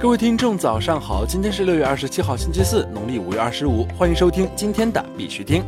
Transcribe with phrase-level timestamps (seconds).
[0.00, 1.26] 各位听众，早上好！
[1.26, 3.84] 今天是六月二十七号，星期四，农历五月二十五。
[3.98, 5.64] 欢迎收听今天的必须听。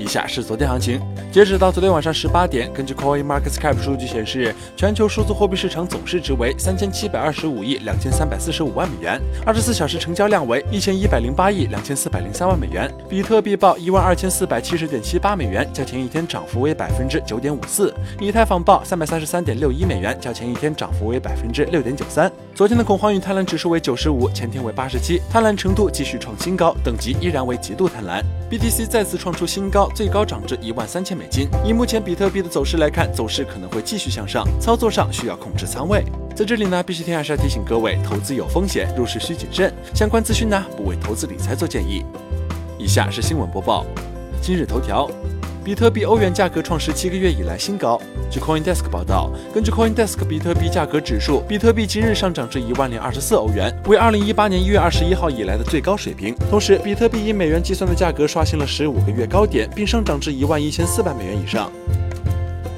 [0.00, 0.98] 以下是昨天行情，
[1.30, 12.90] 截止到昨天晚上十八点，根据 Coin Market Cap 数据显示，全球数字货币市场总市值为三千七百二十五亿两千三百四十五万美元，二十四小时成交量为一千一百零八亿两千四百零三万美元。
[13.10, 17.94] 比特币报一万二千四百七十点七八美元，较前一天涨幅为百分之九点五四。
[18.18, 22.32] 以太坊报三百三十三点六一美元，较前一天涨幅为百分之六点九三。
[22.54, 28.22] 昨天的恐慌与贪婪指数为九十五，前天为八十七，贪婪程度继续创新高，等级依然为极度贪婪。
[28.50, 31.48] BTC 再次创出新高，最高涨至一万三千美金。
[31.64, 36.04] 以目前比特币的走势来看，走势可能会继续向上，操作上需要控制仓位。
[36.34, 39.72] 在这里呢，必须天还是要提醒各位，投资有风险，入市需谨慎。
[39.94, 42.04] 相关资讯呢，不为投资理财做建议。
[42.78, 43.84] 以下是新闻播报。
[44.40, 45.08] 今日头条。
[45.70, 47.96] 比特币欧元价格创十七个月以来新高。
[48.28, 56.34] 据 CoinDesk 报道，根据 CoinDesk 比特币价格指数，比特币今日上涨至一万零二十四欧元，为二零一八年一月二十一号以来的最高水平。
[56.50, 61.70] 同时，比特币以美元计算的价格刷新了十五个月高点，并上涨至一万一千四百美元以上。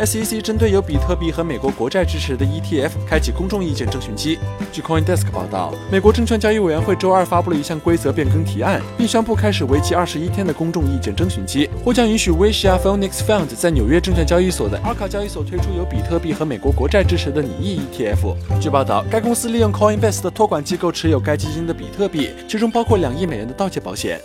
[0.01, 4.39] SEC 针对有比特币和美国国债支持的 ETF 开启公众意见征询期。
[4.73, 18.35] 据 CoinDesk 报道，美国证券交易委员会周二发布了一项规则变更提案，并宣布开始为期二十一天的公众意见征询期，或将允许 Wisha Phoenix Fund 在纽约证券交易所的 Arca 交易所推出有比特币和美国国债支持的拟议 ETF。
[18.61, 24.21] 据报道，该公司利用 Coinbase 的托管机构持有该基金的比特币，其中包括两亿美元的盗窃保险。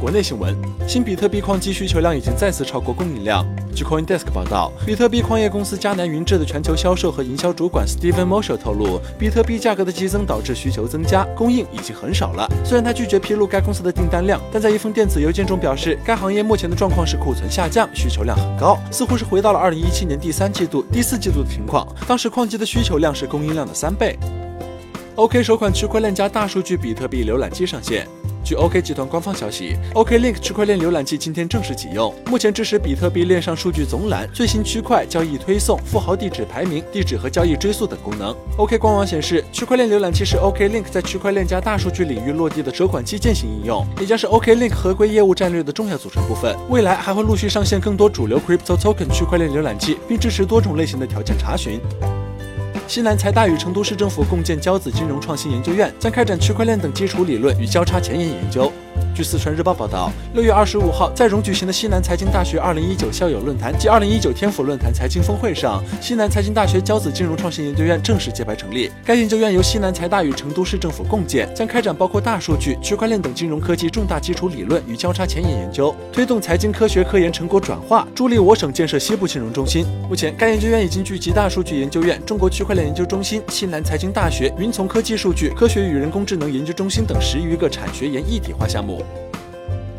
[0.00, 0.56] 国内新闻：
[0.88, 3.46] 新比特币矿机需求量已经再次超过供应量。
[3.74, 12.48] 据 CoinDesk 报道，比特币矿业公司迦南云智的全球销售和营销主管 Steven Mosher 透露，比特币价格的激增导致需求增加，供应已经很少了。
[12.64, 24.18] 虽然他拒绝披露该公司的订单量，但在一封电子邮件中表示，该行业目前的状况是库存下降，需求量很高，似乎是回到了2017年第三季度、第四季度的情况，当时矿机的需求量是供应量的三倍。
[25.16, 28.08] OK 首款区块链加大数据比特币浏览器上线。
[28.44, 38.34] 据 OK 集团官方消息，OK Link 区块链浏览器今天正式启用，目前支持比特币链上数据总览、最新区块交易推送、富豪地址排名、地址和交易追溯等功能。
[38.56, 46.56] OK 官网显示，区块链浏览器是 OK Link 在区块链加大数据领域落地的首款基建型应用，也将是 OK Link 合规业务战略的重要组成部分。
[46.68, 51.80] 未来还会陆续上线更多主流 Crypto Token 区块链浏览器，并支持多种类型的条件查询。
[52.90, 58.72] 西南财大与成都市政府共建交子金融创新研究院，将开展区块链等基础理论与交叉前沿研究。
[59.20, 68.90] 据四川日报报道，六月二十五号在蓉举行的西南财经大学二零一九校友论坛及二零一九天府论坛财经峰会上，西南财经大学交子金融创新研究院正式揭牌成立。
[69.04, 79.84] 该研究院由西南财大与成都市政府共建，将开展包括大数据、区块链等金融科技重大基础理论与交叉前沿研究，推动财经科学科研成果转化，助力我省建设西部金融中心。
[80.08, 89.04] 目前，该研究院已经聚集大数据研究院、中国区块链研究中心、西南财经大学、云从科技数据、科学与人工智能研究中心等十余个产学研一体化项目。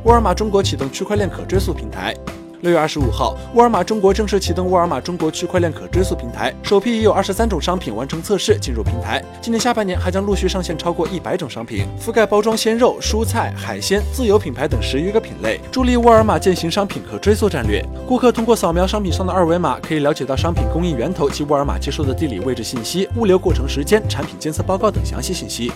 [0.04, 2.16] 沃尔玛中国启动区块链可追溯平台。
[2.62, 9.24] 六月二十五号，沃尔玛中国正式启动沃尔玛中国区块链可追溯平台，首批已有二十三种商品完成测试进入平台。
[9.42, 17.84] 今年下半年还将陆续上线超过一百种商品，覆盖包装鲜肉、蔬菜、海鲜、自有品牌等十余个品类，助力沃尔玛践行商品可追溯战略。
[18.08, 25.72] 顾客通过扫描商品上的二维码，可以了解到商品供应源头及沃尔玛接收的地理位置信息、物流过程时间、产品监测报告等详细信息。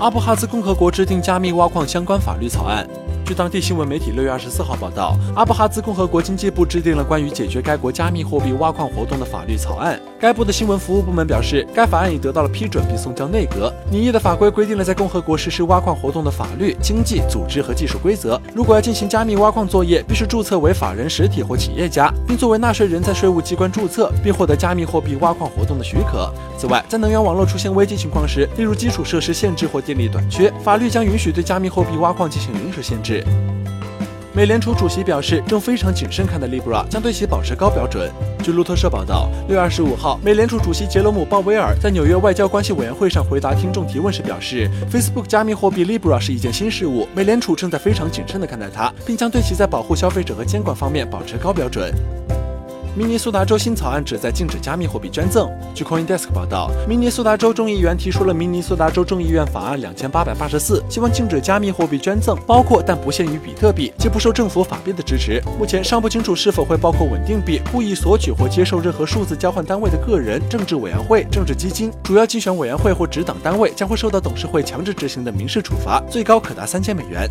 [0.00, 2.88] 阿布哈兹共和国制定加密挖矿相关法律草案。
[3.30, 10.00] 据当地新闻媒体六月二十四号报道，阿布哈兹共和国经济部制定了关于解决该国加密货币挖矿活动的法律草案。
[10.18, 13.72] 该部的新闻服务部门表示，该法案已得到了批准并送交内阁。
[13.88, 18.38] 拟议的法规规定了在共和国实施挖矿活动的法律、经济、组织和技术规则。
[18.52, 26.28] 如果要进行加密挖矿作业，必须注册为法人实体或企业家，并作为纳税人在税务机关注册，并获得加密货币挖矿活动的许可。
[26.58, 33.19] 此外，在能源网络出现危机情况时，例如基础设施限制或电力短缺，法律将允许对加密货币挖矿进行临时限制。
[34.32, 38.08] 美联储主席表示，正非常谨慎看待 Libra，将对其保持高标准。
[38.42, 51.92] 据路透社报道，六月二十五号，美联储主席杰罗姆·鲍威尔在纽约外交关系委员会上回答听众提问时表示，Facebook 加密货币 Libra 是一件新事物，美联储正在非常谨慎地看待它，并将对其在保护消费者和监管方面保持高标准。
[52.96, 55.48] 明尼苏达州新草案旨在禁止加密货币捐赠。
[55.72, 65.40] 据 CoinDesk 报道，明尼苏达州众议员提出了明尼苏达州众议院法案两千八百八十四，希望禁止加密货币捐赠，包括但不限于比特币，既不受政府法币的支持。
[65.56, 77.30] 目前尚不清楚是否会包括稳定币、故意索取或接受任何数字交换单位的个人、政治委员会、政治基金、主要竞选委员会或指党单位将会受到董事会强制执行的民事处罚，最高可达三千美元。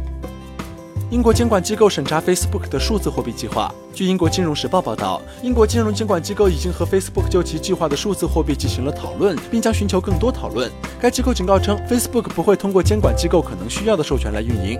[1.11, 3.73] 英国监管机构审查 Facebook 的数字货币计划。
[3.95, 10.71] 据英国金融时报报道，英国金融监管机构已经和 Facebook 就其计划的数字货币进行了讨论，并将寻求更多讨论。
[11.01, 14.79] 该机构警告称，Facebook 不会通过监管机构可能需要的授权来运营。